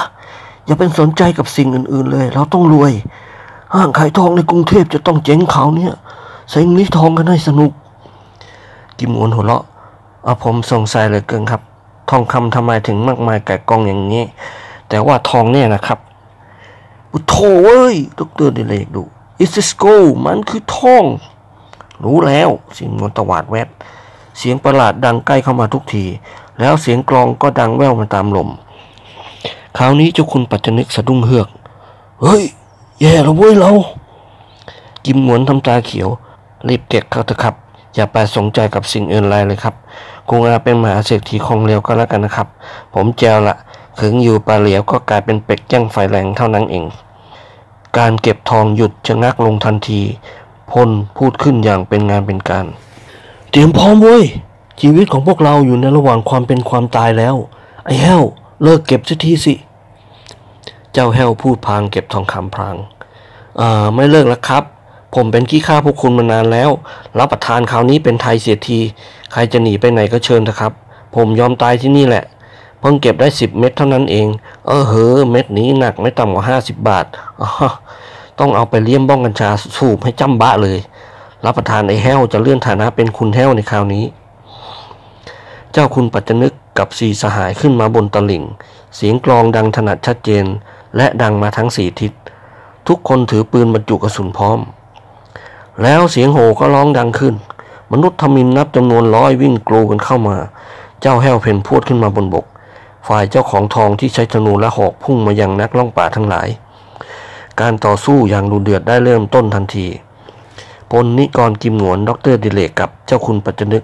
[0.65, 2.93] อย่าเป็นสนใจกับสิ่งอื่นๆเลย เราต้องรวย
[3.73, 5.93] ห้างขายทองในกรุงเทพจะต้องเจ๊งเขาเนี่ย
[6.51, 7.71] เซ็งนี้ทองกันให้สนุก
[8.97, 9.63] กิมวนหัวเราะ
[10.23, 11.61] เอาผมสงสัยเลยเกินครับ
[12.09, 14.23] ทองคำทำไมถึงมากมายแก่กองอย่างนี้
[14.89, 15.99] แต่ว่าทองเนี่ยนะครับ
[17.11, 19.03] อุโถเอ้ยดรดิเลกดู
[19.43, 21.05] It's a school มันคือทอง
[22.03, 23.67] รู้แล้วสียงมนตวาดแวบ
[24.37, 26.05] เสียงประหลาดดังใกล้เข้ามาทุกที
[26.59, 28.49] แล้วเสียงกลองก็ดังแว่วมาตามลม
[29.77, 31.47] คราวนี้เจ้าคุณปัจจนึกสะดุ้งเฮือก
[32.21, 32.43] เฮ้ย
[33.01, 33.71] แย่แล้วเว้ยเรา
[35.05, 36.09] กิมหมวนทำตาเขียว
[36.67, 37.55] รีบเก็บเขาเถอะครับ
[37.95, 39.75] อย่าไปสนใจกับสิ่งอื่นไรเลยครับ
[40.29, 42.47] คงอาเป็นมหาเศรษฐีคงเร็วก็แล้วกันนะครับ
[42.93, 43.55] ผมแจวละ
[43.99, 46.85] ขึงอยู่ปลาเหลียวก็กลายเป็นเป็ดย่างไฟแรงเท่านั้นเอง
[47.97, 50.01] การเก็บทองหยุดชะงักลงทันที
[50.71, 52.65] พลพูดขึ้นอย่างเป็นงานเป็นการ
[53.51, 54.23] เตรียมพร้อมเว้ย
[54.81, 57.35] ชีวิตของพวกเราอยู่ในระหว่างความเป็นความตายแล้ว
[57.85, 58.23] ไอ้แห้ว
[58.63, 59.53] เลิกเก็บสักทีสิ
[60.93, 62.75] เจ้าแห้วพูดพางเก็บทองคำพลาง
[63.59, 64.63] อ่าไม่เลิกแล้วครับ
[65.15, 66.69] ผมเป็นขี้ข้าพวกคุณมานานแล้ว
[67.19, 68.79] รับประทานคราวนี้เป็นไทยเสียที
[69.31, 70.73] ใครจะหนีไปไหนก็เชิญเถอะครับ
[71.15, 72.23] ผมยอมตายที่นี่แหละ
[72.79, 74.27] เพิ่งเก็บได้สิบเม็ดเท่านั้นเอง
[74.67, 77.05] เออเหอเม็ดนี้หนักไม่ต่ำกว่าห้าสิบบาท
[78.39, 80.79] ต้องเอาไปเลี้ยมบ้องกัญชาสูบให้จำบะเลย
[81.45, 84.05] รับประทานไอ้แห้วจะเลื่อนฐานะเป็นคุณแห้วในคราวนี้
[85.71, 88.43] เจ้าคุณปัจจนึกกับสีสหายขึ้นมาบนตลิ่ง
[88.95, 90.45] เสียงกลองดังถนัดชัดเจน
[90.97, 92.11] และดังมาทั้งสี่ทิศ
[92.87, 94.59] ทุกคนถือปืนบรรจุกระสุนพร้อม
[95.83, 97.35] แล้วเสียงโห่ก็ร้องดังขึ้น
[97.91, 100.37] มนุษย์ทมิฬนับจำนวนร้อยวิ่งกรูกันเข้ามา
[101.01, 102.45] เจ้าแห้วเผ่นพรวดขึ้นมาบนบก
[103.07, 106.47] ฝ่ายเจ้าของทองที่ใช้ธนูและหอกพุ่งมายังนักล่องป่าทั้งหลาย
[107.61, 109.87] การต่อสู้อย่างดุเดือดได้เริ่มต้นทันที
[110.91, 113.83] พลนิกรกิมหงวนดรดิเลกกับเจ้าคุณปัจจนึก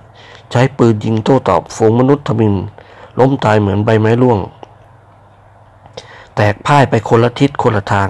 [0.52, 2.54] ใช้ปืนยิงโต้ตอบฝูงมนุษย์ทมิฬ
[3.20, 4.40] ล้มตายเหมือนใบไม้ร่วง
[6.36, 8.10] แตกพ่ายไปคนละทิศคนละทาง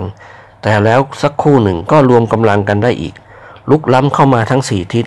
[0.62, 3.14] แต่แล้วสักครู่หนึ่งก็รวมกำลังกันได้อีก
[3.70, 5.06] ลุกล้ำเข้ามาทั้งสี่ทิศ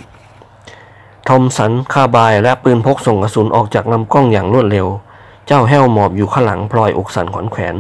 [1.29, 4.87] ทอมสันคาบายและปืนพกส่งกระสุนออกจากลำกล้องอย่างรวดเร็ว
[5.47, 7.75] เจ้าแห้วหมอบอยู่ข้างหลังพลอยอกสันขวัญแขวน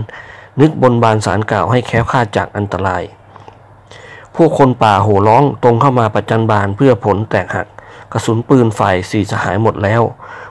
[0.60, 3.02] นึกบนบานสารกล่าวให้แค้วคาดจากอันตราย
[4.36, 7.66] พวกคนป่าโห่ร้องตรงเข้ามาประจันบานเพื่อผลแตกหัก
[8.12, 10.02] กระสุนปืนฝ่ายสี่สหายหมดแล้ว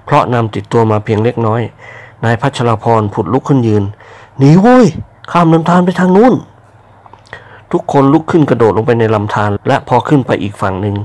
[0.06, 1.62] เพราะนำติดตัวมาเพียงเล็กน้อย
[2.26, 3.84] นายพัชรพรผุดลุกขึ้นยืน
[4.38, 4.86] หนีเว้ย
[5.32, 6.34] ข้ามลำธารไปทางนู้น
[7.72, 10.96] ทุกคนลุกขึ้นกระโดดลงไปในลำธารและพอขึ้นไปอีกฝั่งหนึ่ง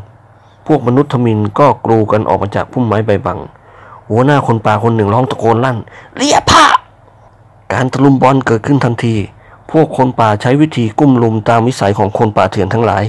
[0.66, 3.38] พวกมนุษย์ทมินก็กรูกันออกมาจากพุ่มไม้ใบบัง
[4.10, 5.78] หัวหน้าคนป่าคนหนึ่งร้องตะโกนลั่น
[6.16, 6.64] เรียผ้า
[7.72, 9.14] การตะลุมบอลเกิดขึ้นทันที
[9.70, 13.04] พวกคนป่าใช้วิธีกุ้มลุมตามวิสัยของคนป่าเถื่อนทั้งหลาย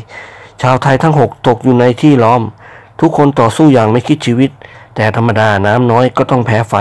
[0.62, 2.42] ชาวไทยทั้งหกตกอยู่ในที่ล้อม
[3.00, 4.52] ทุกคนต่อสู้อย่างไม่คิดชีวิต
[4.96, 6.76] แต่ธรรมดาน้ำน้อยก็ต้องแพ้ไฟ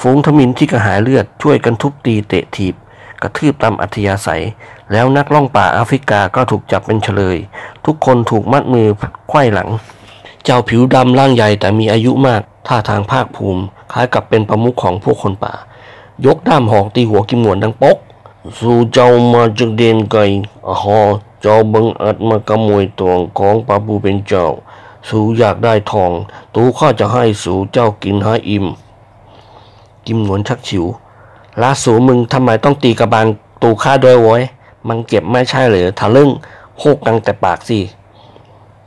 [0.00, 2.74] ฝูงทมินที่กระหายเลือดช่วยกันทุบตีเตะถีบ
[3.22, 4.42] กระทืบตามอัธยาศัย
[4.92, 7.36] แล้วนักล่องป่าแอฟริกาก็ถูกจับเป็นเฉลย
[7.86, 8.88] ทุกคนถูกมัดมือ
[9.28, 9.68] ไขว้หลัง
[10.46, 15.54] จจ้าผิวดำร่างใหญ่แต่มีอายุมาก ท่าทางภาคภูมิ คล้ายกับเป็นประมุขของพวกคนป่า
[16.26, 17.96] ยกด้ามหอกตีหัวกิมหวนดังปก
[18.60, 20.20] สู่เจ้ามาจากเดนไกล
[20.68, 20.98] อ๋อ
[21.42, 24.46] เจ้าบังอาจมากำมวยตวงของปาบูเป็นเจ้า
[25.08, 26.12] สู่อยากได้ทอง
[26.54, 28.66] ตูข้าจะให้สู่เจ้ากินให้อิ่ม
[30.06, 30.84] กิมหนวนชักฉิว
[31.62, 33.26] ลาสูมึงทำไมต้องตีกระบาล
[33.62, 34.42] ตูข้าด้วยโว้ย
[34.88, 36.30] มันเก็บไม่ใช่เหรือทะลึ่ง
[36.78, 37.78] โคกกังแต่ปากสิ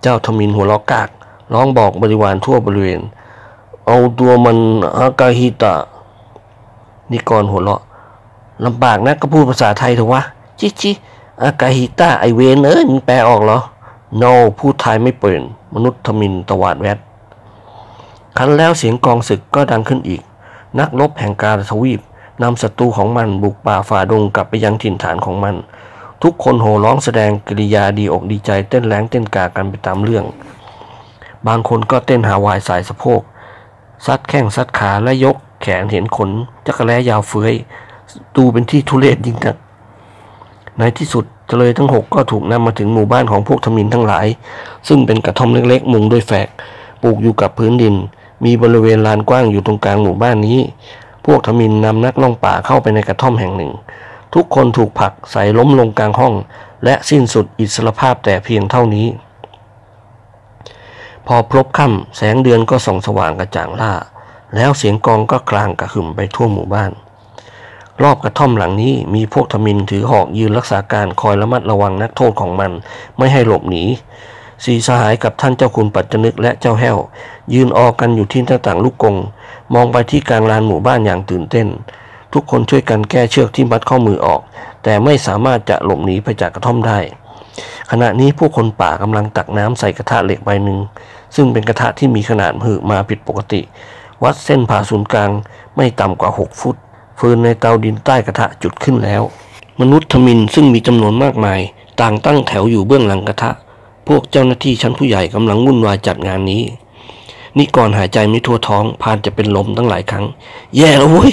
[0.02, 1.10] เจ้าทมินหัวล้อกาก
[1.54, 3.02] ร้องบอกบริวารทั่วบริเวณ
[3.88, 4.58] เอาตัวมัน
[4.98, 5.74] อากาฮิตะ
[7.12, 7.82] นิกรหัวเราะ
[8.66, 10.22] ลำบากนะก็พูดภาษาไทยเถอะวะ
[10.60, 10.92] จิจิ
[11.44, 13.60] อากาฮิตะไอเวนเอ้ยมึงแปลออกเหรอ
[14.22, 15.42] no พูดไทยไม่เป็น
[15.74, 17.00] มนุษย์ทมินตวาดแวด
[18.38, 20.22] คันแล้วเสียงกองศึกก็ดังขึ้นอีก
[20.80, 22.02] นักรบแห่งกาลทวีป
[22.42, 25.56] นำศัตรูของมันบุกป่าฝ่าดงกลับไปยังถิ่นฐานของมัน
[26.24, 30.26] ทุกคนโห่ร้องแสดงกิริยาดีอกดีใจเต้นแรงเต้นกากันไปตามเรื่อง
[31.48, 33.22] บางคนก็เต้นหาวายสายสะโพก
[34.06, 36.30] ซัดแข้งซัดขาและยกแขนเห็นขน
[36.66, 37.54] จักรแล้ยาวเฟื้อย
[38.36, 39.56] ดูเป็นที่ทุเรศยิ่งนัก
[40.78, 44.28] ในที่สุดเจเลยทั้งหกก็ถูกนำมาถึงหมู่บ้านของพวกทมินทั้งหลาย
[44.88, 46.48] ซึ่งเป็นกระท่อมเล็กๆ มุงด้วยแฝก
[47.04, 47.96] ปลูกอยู่กับพื้นดิน
[48.46, 50.60] มีบริเวณลานกว้างอยู่ตรงกลางหมู่บ้านนี้
[51.26, 53.72] พวกทมินนำนักล่องป่าเข้าไปในกระท่อมแห่งหนึ่ง
[54.34, 56.34] ทุกคนถูกผลักใส่ล้มลงกลางห้อง
[56.86, 59.08] และสิ้นสุดอิสรภาพแต่เพียงเท่านี้
[61.28, 63.94] พอพลบค่ำแสงเดือนก็ส่องสว่างกระจ่างล่า
[64.56, 66.92] แล้วเสียงกองก็กลางกระหึ่มไปทั่วหมู่บ้าน
[68.04, 72.72] รอบกระท่อมหลังนี้มีพวกทมินถือหอกยืนรักษาการคอยระมัดระวังนักโทษของมัน
[73.18, 73.84] ไม่ให้หลบหนี
[74.66, 76.98] สีสหายกับท่านเจ้าคุณปัจจนึกและเจ้าแห้ว
[77.54, 79.16] ยืนออกกันอยู่ที่หน้าต่างลูกกง
[79.74, 81.68] มองไปที่กลางลานหมู่บ้านอย่างตื่นเต้น
[82.34, 84.42] ทุกคนช่วยกันแก้เชือกที่มัดข้อมือออก
[84.84, 87.00] แต่ไม่สามารถจะหลบหนีไปจากกระท่อมได้
[87.92, 90.80] ขณะนี้ผู้คนป่ากำลังตักน้ำใส่กระทะเหล็กใบหนึ่ง
[91.36, 93.62] ซึ่งเป็นกระทะที่มีขนาดมหึมาผิดปกติ
[94.24, 95.32] วัดเส้นผ่าศูนย์กลาง
[95.76, 96.76] ไม่ต่ำกว่า 6 ฟุต
[97.20, 99.22] ฟืนในเตาดินใต้กระทะจุดขึ้นแล้ว
[99.82, 101.60] มนุษย์ทมินซึ่งมีจำนวนมากมาย
[102.02, 103.52] ต่างตั้งแถวอยู่เบื้องหลังกระทะ
[104.08, 106.64] พวกเจ้าหน้าที่ชั้นผู้ใหญ่กำลังวุ่นวายจัดงานนี้
[107.58, 110.26] นี่ก่อนหายใจไม่ทั่วท้องพานจะเป็นลมตั้งหลายครั้ง
[110.78, 111.32] แย่แล้วเว้ย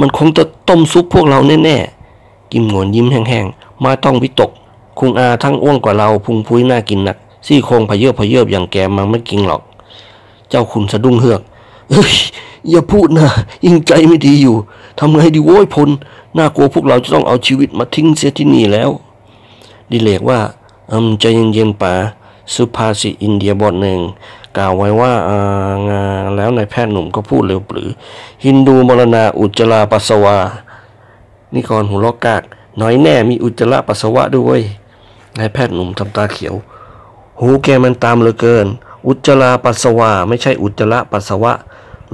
[0.00, 4.50] มันคงจะต้มซุปพวกเราแน่ๆ กิมหงวนยิ้มแห้งๆ มาต้องวิตก
[4.98, 9.62] คุงอาทั้งอ้วนกว่าเราพุงพุ้ยน่ากินนัก ซี่โครงพเยอบพเยอบอย่างแกมันไม่กินหรอก
[10.50, 11.40] เจ้าคุณสะดุ้งเฮือก
[11.90, 12.14] เอ้ย
[12.70, 13.28] อย่าพูดนะ
[13.64, 14.56] ยิ่งใจไม่ดีอยู่
[14.98, 15.88] ทำไงดีโว้ยพล
[16.38, 18.90] น่ากลัวพวกเราจะต้องเอาชีวิตมาทิ้งเสียที่นี่แล้ว
[19.90, 20.40] ดิเลกว่า
[20.92, 21.92] อืมใจเย็นๆป่า
[22.54, 23.98] สุภาษิตอินเดียบทหนึ่ง
[24.58, 25.40] กล่าวไว้ว่าา
[25.88, 26.02] งา
[26.36, 27.88] แล้วนายแพทย์หนุ่มก็พูดเร็วปรือ
[28.44, 30.38] ฮินดูมรณาอุจจาราปัสสาวา
[31.54, 32.42] นี่ก่อนหัวลอกกาก
[32.80, 34.60] น้อยแน่มีอุจจาระปัสสาวะด้วย
[35.38, 36.54] นายแพทย์หนุ่มทำตาเขียว
[37.40, 38.66] หูแกมันตามเหลือเกิน
[39.06, 41.52] อุจจาระปัสสาวะไม่ใช่อุจจาระปัสสาวะ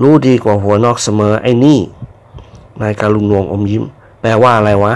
[0.02, 1.78] รู้ดีกว่าหัวนอกเสมอไอ้นี่
[2.80, 3.84] นายการุณวงอมยิ้ม
[4.20, 4.94] แปลว่าอะไรวะ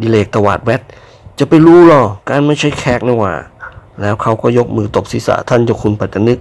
[0.00, 0.82] ดิเลกตวาดแวด
[1.38, 3.32] จะไปรู้หรอการไม่ใช่แขกนี่หว่า
[4.00, 6.38] แล้วเขาก็ยกมือตบศีรษะท่านเจ้าคุณปัตตนึก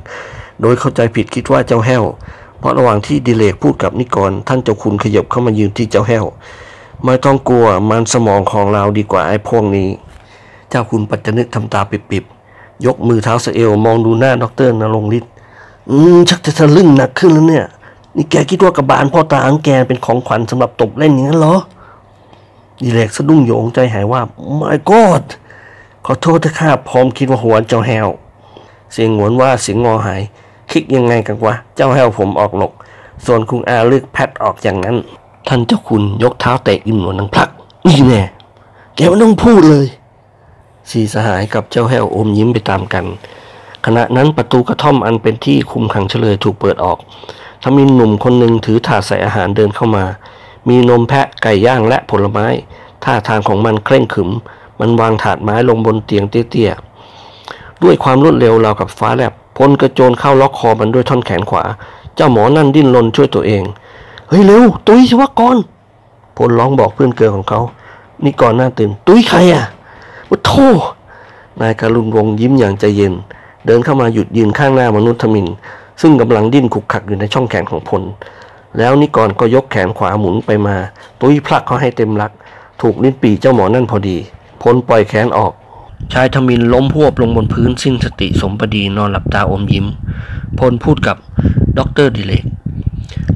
[0.61, 2.03] โดยเข้าใจผิดคิดว่าเจ้าแห้ว
[2.59, 6.25] เพราะระหว่างที่ดิเลกพูดกับนิกร ท่านเจ้าคุณขยับเข้ามายืนที่เจ้าแห้ว
[7.03, 9.89] ไม่ต้องกลัวมันสมองของเราดีกว่าไอ้พวกนี้
[10.69, 15.31] เจ้าคุณปัจจนึกทำตาปิบๆ ยกมือเท้าสเอวมองดูหน้าดอกเตอรนรงฤทธิ์
[15.89, 17.65] อืมชักจะทะลึ่งหนักขึ้นแล้วเนี่ย
[18.15, 21.55] นี่แกคิดว่ากระบาลพ่อตาของแกเป็นของขวัญสำหรับตบเล่นอย่างนั้นเหรอ
[22.81, 24.21] ดีเลกสะดุ้งโยงใจหายว่า
[24.59, 25.25] my god
[26.05, 28.07] ขอโทษถ้าข้าพร้อมคิดว่าหัวเจ้าแฮว
[28.93, 30.21] เสียงหวนว่าเสียงงอหาย
[30.71, 32.73] คิดยังไงกันวะ เจ้าแฮวผมออกหลก
[33.25, 34.97] ส่วนคุงอาเลือกแพทออกอย่างนั้น
[35.47, 37.49] ท่านเจ้าคุณยกเท้าเตะอิมหนวนนังพลัก
[37.87, 38.21] นี่แน่
[38.95, 39.87] แกไม่ต้องพูดเลย
[40.89, 43.05] สีสหายกับเจ้าแห้วอมยิ้มไปตามกัน
[43.85, 46.97] ขณะนั้นประตูกระท่อมอันเป็นที่คุมขังเฉลยถูกเปิดออก
[47.63, 50.05] ทมินหนุ่มคนหนึ่งถือถาดใส่อาหารเดินเข้ามา
[50.69, 52.47] มีนมแพะไก่ย่างและผลไม้
[53.03, 54.29] ท่าทางของมันเคร่งขรึม
[54.79, 61.63] มันวางถาดไม้ลงบนเตียงเตี้ยๆ ด้วยความรวดเร็วราวกับฟ้าแลบพลกระโจนเข้าล็อกคอมันด้วยท่อนแขนขวา
[62.15, 63.63] เจ้าหมอนั่นดิ้นรนช่วยตัวเอง
[64.29, 65.57] เฮ้ยเร็ว ตุ๊ยซีวะกร
[66.37, 67.61] พลร้องบอกเพื่อนเกลอของเขา
[68.23, 69.63] นี่ก่อนหน้าตื่น ตุ้ยใครอะ
[70.29, 70.51] ว่าโท
[71.61, 73.13] นายการุณวงศ์ยิ้มอย่างใจเย็น
[73.65, 75.47] เดินเข้ามาหยุดยืนข้างหน้ามนุษย์ทมิฬ
[76.01, 78.01] ซึ่งกำลังดิ้นขลุกขลักอยู่ในช่องแขนของพล
[78.77, 80.75] แล้วนิกรก็ยกแขนขวาหมุนไปมา
[81.21, 82.31] ตุ้ยพลั่กเข้าให้เต็มรัก
[82.81, 84.17] ถูกลิ้นปี่เจ้าหมอนั่นพอดี
[84.63, 85.53] พลปล่อยแขนออก
[86.13, 89.85] ชายทมินล้มฮวบลงบนพื้นสิ้นสติสมประดีนอนหลับตาอมยิ้ม
[90.59, 91.17] พลพูดกับ
[91.77, 92.43] ด็อกเตอร์ดิเลก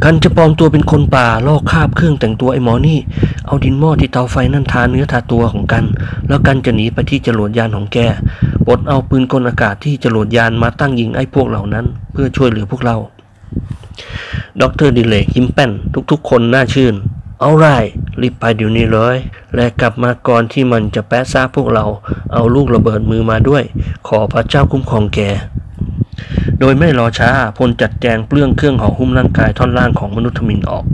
[0.03, 2.99] กันจะปลอมตัวเป็นคนป่าลอกคราบเครื่องแต่งตัวไอ้หมอนี่
[3.45, 5.83] เอาดินหม้อที่เตาไฟนั่นทาเนื้อทาตัวของกัน
[6.27, 7.97] แล้วกันจะหนีไปที่จรวดยานของแก
[8.67, 12.97] ปลดเอาปืนกลอากาศที่จรวดยานมาตั้งยิงไอ้พวกเหล่านั้น เพื่อช่วยเหลือพวกเรา
[14.61, 15.71] ดรดิเลกยิ้มแป้น
[16.11, 16.95] ทุกๆ คนน่าชื่น
[17.41, 17.65] เอาไร
[18.21, 19.17] รีบไปเดี๋ยวนี้เลย
[19.56, 21.86] และกลับมาก่อนที่มันจะแปะซ่าพวกเรา
[22.34, 23.63] เอาลูกระเบิดมือมาด้วย
[24.08, 25.19] ขอพระเจ้าคุ้มครองแก
[26.60, 30.86] โดยไม่รอช้าพลจัดแจงเปลื้องเครื่องห่อหุ้มร่างกายท่อนล่างของมนุษย์ทมินออก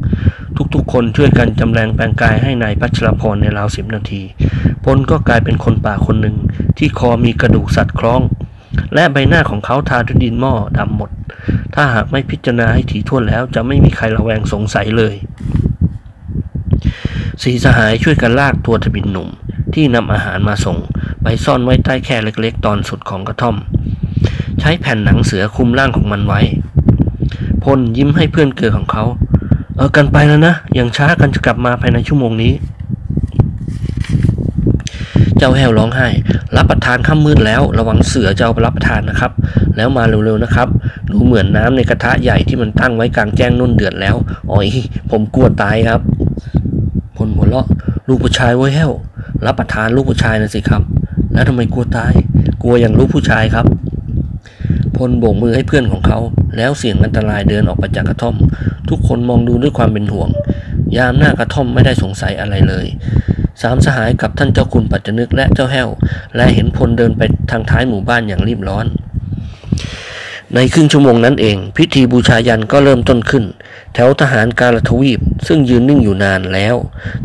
[0.73, 4.23] ทุกๆ คนช่วยกันจำแรงแปลงกายให้นายพัชรพรในราวสิบนาที
[4.85, 6.35] พลก็กลายเป็นคนป่าคนหนึ่ง
[6.77, 8.21] ที่คอมีกระดูกสัตว์คล้อง
[8.93, 11.09] และใบหน้าของเขาทาด้วยดินหม้อดำหมด
[11.73, 15.15] ถ้าหากไม่พิจารณาให้ถี่ถ้วนแล้วจะไม่มีใครระแวงสงสัยเลย
[17.43, 19.29] สีสหายช่วยกันลากตัวทบินหนุ่ม
[19.73, 20.77] ที่นำอาหารมาส่ง
[21.23, 23.55] ไปซ่อนไว้ใต้แค่เล็กๆ ตอนสุดของกระท่อม
[24.59, 26.41] ใช้แผ่นหนังเสือคุมร่างของมันไว้
[27.63, 29.03] พลยิ้มให้เพื่อนเกิดของเขา
[29.75, 32.53] เออกันไปแล้วนะ อย่างช้ากันจะกลับมาภายในชั่วโมงนี้
[35.37, 36.07] เจ้าแห้วร้องไห้
[36.55, 39.31] รับประทานข้ามมืดแล้ว ระวังเสือจะเอาไปรับประทานนะครับ
[39.75, 40.67] แล้วมาเร็วๆนะครับ
[41.11, 44.15] ดูเหมือนน้ำในกระทะใหญ่ที่มันตั้งไว้กลางแจ้งนุ่นเดือดแล้ว
[44.51, 44.67] อ๋อย
[45.11, 46.01] ผมกลัวตายครับ
[47.23, 47.67] พลหัวเราะ
[48.07, 48.91] ลูกผู้ชายไว้แห้ว
[49.45, 50.83] รับประทานลูกผู้ชายนะสิครับ
[51.33, 52.13] แล้วทำไมกลัวตาย
[52.61, 53.65] กลัวอย่างลูกผู้ชายครับ
[54.97, 56.19] พลโบกมือให้เพื่อนของเขา
[56.57, 58.35] แล้วเสี่ยงอันตรายเดินออกไปจากกระท่อม
[58.89, 60.29] ทุกคนมองดูด้วยความเป็นห่วง
[60.97, 62.85] ยามหน้ากระท่อมไม่ได้สงสัยอะไรเลย
[63.61, 65.89] สามสหายกับท่านเจ้าคุณปัจจนึกและเจ้าแห้ว
[66.35, 68.85] และเห็นพลเดินไปทางท้ายหมู่บ้านอย่างรีบร้อน
[70.55, 73.45] ในครึ่งชั่วโมงนั้นเอง พิธีบูชายันก็เริ่มต้นขึ้น
[73.93, 76.75] แถวทหารการทวีปซึ่งยืนนิ่งอยู่นานแล้ว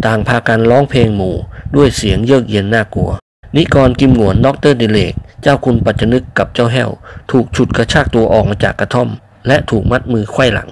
[0.05, 1.37] ต่างพากันร้องเพลงหมู่
[1.77, 3.11] ด้วยเสียงเยือกเย็นน่ากลัว
[3.57, 6.91] นิกรกิมหงวนดรดิเลก เจ้าคุณปัจจนึกกับเจ้าแห้ว
[7.31, 9.09] ถูกฉุดกระชากตัวออกมาจากกระท่อม
[9.47, 10.69] และถูกมัดมือไขว้หลัง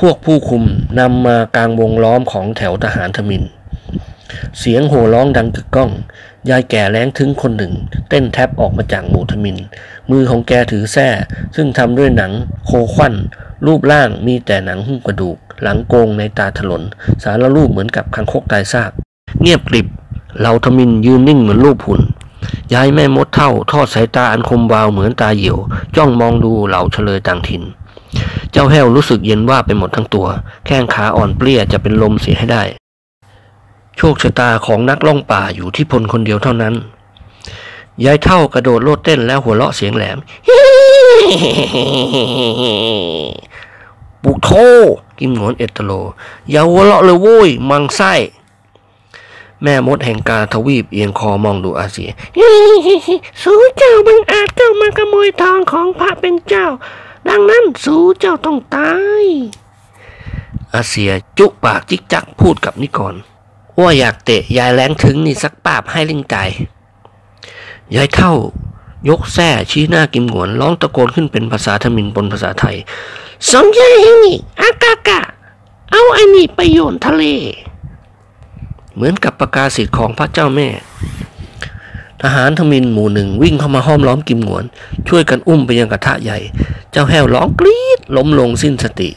[0.00, 0.64] พวกผู้คุม
[0.98, 3.42] นำมากลางวงล้อมของแถวทหารทมิน
[4.58, 5.90] เสียงโห่ร้องดังกึกก้อง
[6.50, 7.72] ยายแก่แล้งถึงคนหนึ่ง
[8.08, 9.56] เต้นแทบออกมาจากหมู่ทมิน
[10.10, 11.08] มือของแกถือแส้
[11.56, 12.32] ซึ่งทำด้วยหนัง
[12.66, 13.14] โคขวัน
[13.66, 16.82] รูปร่างมีแต่หนังหุ้มกระดูก หลังโกงในตาถลน
[17.22, 18.90] สารรูปเหมือนกับคังคกตายซาก
[19.40, 19.86] เงียบกริบ
[20.38, 22.00] เหล่าทมินยืนนิ่งเหมือนรูปหุ่น
[22.74, 25.58] ยายแม่มดเท่าทอดสายตาอันคมวาวเหมือนตาเหี่ยว
[25.96, 27.62] จ้องมองดูเหล่าเฉลยต่างถิ่น
[28.52, 30.26] เจ้าแห้วรู้สึกเย็นว่าไปหมดทั้งตัว
[30.66, 32.62] แข้งขาอ่อนเปลี้ยจะเป็นลมเสียให้ได้
[33.96, 36.74] โชคชะตาของนักล่องป่าอยู่ที่พลคนเดียวเท่านั้น
[38.04, 40.18] ยายเท่ากระโดดโลดเต้นแล้วหัวเราะเสียงแหลม
[44.22, 44.50] ปุกโท
[45.18, 45.92] กิมหงอนเอตโล
[46.50, 48.14] อย่าหัวเราะเลยโว้ย มังไส้
[49.62, 52.10] แม่มดแห่งกาทวีปเอียงคอมองดูอาเซีย
[53.42, 56.66] สู้เจ้าบังอาจเข้ามาขโมยทองของพระเป็นเจ้า
[57.28, 59.24] ดังนั้นสู้เจ้าต้องตาย
[60.74, 63.14] อาเซียจุปากจิกจักพูดกับนิกร
[63.80, 66.36] ว่าอยากเตะยายแรงถึงนี่สักปาบให้ลิงใจ
[67.94, 68.32] ยายเท่า
[69.08, 72.76] ยกแส้ชี้หน้ากิมหวนร้องตะโกนขึ้นเป็นภาษาทมินปนภาษาไทย
[73.50, 75.20] สองยายเองนี่อากากะ
[75.90, 77.24] เอาไอ้นี่ไปโยนทะเล
[78.94, 80.68] เหมือนกับประกาศสิทธิ์ของพระเจ้าแม่
[82.22, 84.64] ทหารทมินหมู่หนึ่งวิ่งเข้ามาห้อมล้อมกิมหวน
[85.08, 86.38] ช่วยกันอุ้มไปยังกระทะใหญ่
[86.90, 89.10] เจ้าแห้วร้องกรี๊ดล้มลงสิ้นสติ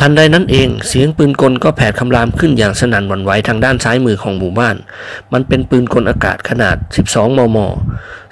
[0.00, 4.76] ทันใดนั้นเองเสียงปืนกลก็แผดคำรามขึ้นอย่างสนั่นหวั่นไหวทางด้านซ้ายมือของหมู่บ้าน
[5.32, 6.76] มันเป็นปืนกลอากาศขนาด
[7.08, 7.58] 12 มม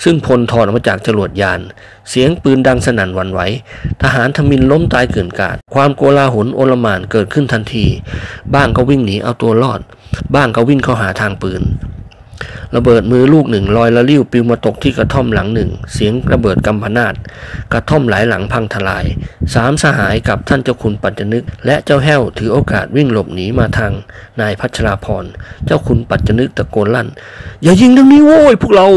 [0.04, 1.60] ซึ่งพลถอดออกมาจากจรวดยาน
[2.10, 3.40] เสียงปืนดังสนั่นหวั่นไหว
[4.02, 7.86] ทหารทมินล้มตายเกลื่อนกาด ความโกลาหลโอลหม่านเกิดขึ้นทันที
[8.54, 9.80] บ้างก็วิ่งหนีเอาตัวรอด
[10.34, 11.62] บ้างก็วิ่งเข้าหาทางปืน
[12.76, 17.14] ระเบิดมือลูกหนึ่งลอยละลิ้วปิวมาตกที่กระท่อมหลังหนึ่ง เสียงระเบิดกำพนาด
[17.72, 19.04] กระท่อมหลายหลังพังทลาย
[19.54, 23.92] สามสหายกับท่านเจ้าคุณปัจจนึก และเจ้าแห้วถือโอกาสวิ่งหลบหนีมาทาง
[24.40, 25.24] นายพัชราพร
[25.64, 27.08] เจ้าคุณปัจจนึกตะโกนลั่น
[27.62, 28.88] อย่ายิงทางนี้โว้ยพวกเรา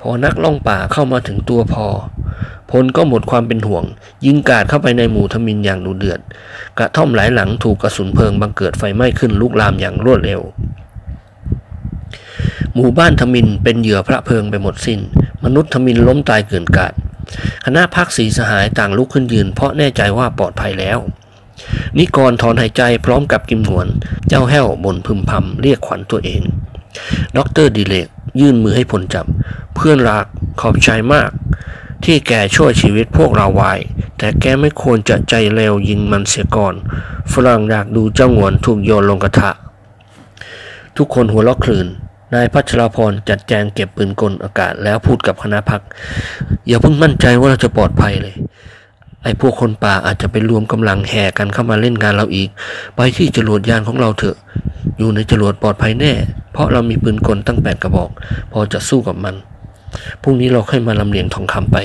[0.00, 1.86] พอนักล่องป่าเข้ามาถึงตัวพอ
[2.70, 3.84] พลก็หมดความเป็นห่วง
[4.24, 6.20] ยิงกราดเข้าไปในหมู่ทมินอย่างดุเดือด
[6.78, 10.40] กระท่อมหลายหลังถูกกระสุนเพลิงบังเกิดไฟไหม้ขึ้นลุกลามอย่างรวดเร็ว
[12.74, 15.00] หมู่บ้านทมินเป็นเหยื่อพระเพลิงไปหมดสิน้น
[15.44, 16.92] มนุษย์ทมินล้มตายเกลื่อนกลาด
[17.64, 20.98] คณะพรรคสี่สหายต่างลุกขึ้นยืน เพราะแน่ใจว่าปลอดภัยแล้ว
[21.98, 23.86] นิกรถอนหายใจพร้อมกับกิมหวน
[24.28, 26.42] เจ้าแห้วบ่นพึมพำเรียกขวัญตัวเอง
[27.36, 28.08] ด็อกเตอร์ดิเลก
[28.40, 29.26] ยื่นมือให้พลจับ
[29.74, 30.26] เพื่อนรัก
[30.60, 31.30] ขอบใจมาก
[32.04, 33.72] ที่แกช่วยชีวิตพวกเราไว้
[34.18, 36.74] แต่แกไม่ควรจะใจเร็วยิงมันเสียก่อน
[37.32, 39.50] ฝรั่งอยากดูเจ้าหวนถูกโยนลงกระทะ
[40.96, 41.86] ทุกคนหัวเราะคลืน
[42.34, 45.82] นายพัชรพรจัดแจงเก็บปืนกลอากาศแล้วพูดกับคณะพัก
[46.66, 48.34] อย่าเพิ่งมั่นใจว่าเราจะปลอดภัยเลย
[49.24, 52.48] ไอ้พวกคนป่าอาจจะไปรวมกำลังแห่กันเข้ามาเล่นงานเราอีก
[52.96, 54.36] ไปที่จรวดยานของเราเถอะ
[54.98, 56.12] อยู่ในจรวดปลอดภัยแน่
[56.52, 58.10] เพราะเรามีปืนกลตั้งแปดกระบอก
[58.52, 59.34] พอจะสู้กับมัน
[60.22, 61.78] พรุ่งนี้เราค่อยมาลำเลียงทองคำไป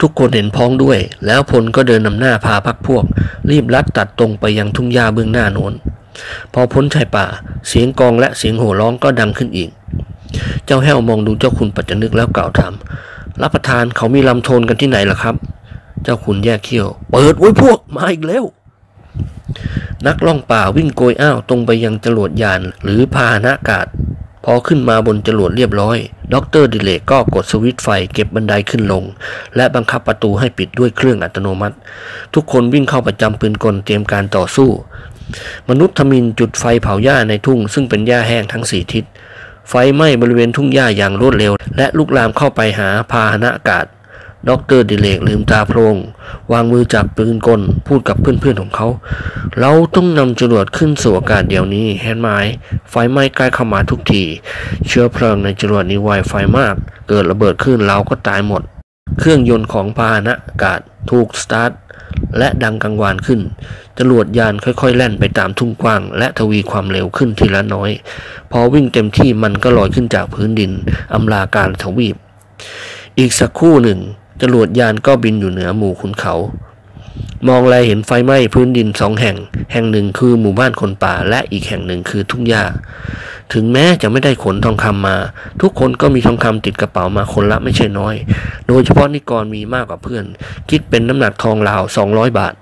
[0.00, 3.04] ทุกคนเห็นพ้องด้วย แล้วพลก็เดินนำหน้าพาพักพวก
[3.50, 5.72] รีบลัดตัดตรงไปยังทุ่งหญ้าเบื้องหน้าโน้น
[6.52, 7.26] พอพ้นชายป่า
[7.68, 9.70] เสียงกองและเสียงโห่ร้องก็ดังขึ้นอีก
[10.66, 12.72] เจ้าแห้วมองดูเจ้าคุณปัจจนึกแล้วกล่าวถาม
[13.42, 15.34] รับประทานเขามีลำโทนกันที่ไหนล่ะครับ
[16.02, 18.44] เจ้าคุณแยกเขี้ยว เปิดไว้พวกมาอีกแล้ว
[20.06, 23.86] นักท่องป่าวิ่งโกยอ้าวตรงไปยังจรวดยานหรือพาหนะอากาศ
[24.44, 25.98] พอขึ้นมาบนจรวดเรียบร้อย
[26.34, 29.04] ดรดิเลกก็กดสวิตช์ไฟเก็บบันไดขึ้นลง
[29.56, 31.76] และบังคับประตูให้ปิดด้วยเครื่องอัตโนมัติ
[32.34, 34.70] ทุกคนวิ่งเข้าประจำปืนกลเตรียมการต่อสู้
[35.68, 39.04] มนุษย์ทมินจุดไฟเผาหญ้าในทุ่ง ซึ่งเป็นหญ้าแห้งทั้งสี่ทิศ
[39.68, 43.86] ไฟไหม้บริเวณทุ่งหญ้าอย่างรวดเร็ว และลุกลามเข้าไปหาพาหนะอากาศ
[44.48, 45.96] ดรดิเลกลืมตาโพลง
[46.52, 48.88] วางมือจับปืนกล พูดกับเพื่อนๆของเขา
[49.60, 52.28] เราต้องนำจรวดขึ้นสู่อากาศเดี๋ยวนี้เห็นไหม
[52.90, 54.24] ไฟไหม้ใกล้เข้ามาทุกที
[54.86, 56.74] เชื้อเพลิงในจรวดนี้ไวไฟมาก
[57.08, 58.62] เกิดระเบิดขึ้นเราก็ตายหมด
[59.18, 61.70] เครื่องยนต์ของพาหนะอากาศถูกสตาร์ท
[62.38, 63.40] และดังกังวานขึ้น
[63.98, 67.90] จรวดยานค่อยๆ แล่นไปตามทุ่งกว้าง และทวีความเร็วขึ้นทีละน้อย
[68.52, 70.72] พอวิ่งเต็มที่มันก็ลอยขึ้นจากพื้นดิน
[71.14, 72.16] อำลาการทวีป
[73.18, 74.00] อีกสักครู่หนึ่ง
[74.42, 76.34] จรวดยานก็บินอยู่เหนือหมู่ขุนเขา
[77.48, 79.36] มองแลเห็นไฟไหม้พื้นดินสองแห่ง
[79.72, 82.64] แห่งหนึ่งคือหมู่บ้านคนป่า และอีกแห่งหนึ่งคือทุ่งหญ้า
[83.52, 85.16] ถึงแม้จะไม่ได้ขนทองคำมา
[85.60, 88.14] ทุกคนก็มีทองคำติดกระเป๋ามาคนละไม่ใช่น้อย
[88.68, 90.24] โดยเฉพาะนิกรมีมากกว่าเพื่อน
[90.70, 92.54] คิดเป็นน้ำหนักทองราว200บาท